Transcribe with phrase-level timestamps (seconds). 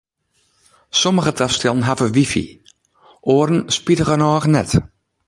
[1.01, 2.43] Sommige tastellen hawwe wifi,
[3.35, 4.69] oaren spitigernôch net.